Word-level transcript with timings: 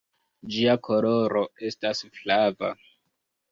Ĝia 0.55 0.73
koloro 0.87 1.45
estas 1.69 2.03
flava. 2.19 2.75